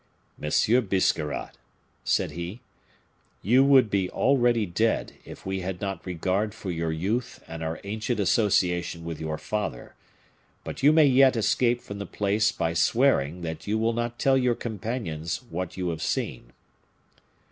[0.39, 1.55] "Monsieur Biscarrat,"
[2.03, 2.59] said he,
[3.43, 7.79] "you would be already dead if we had not regard for your youth and our
[7.83, 9.93] ancient association with your father;
[10.63, 14.39] but you may yet escape from the place by swearing that you will not tell
[14.39, 16.51] your companions what you have seen."